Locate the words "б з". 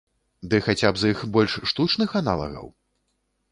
0.95-1.11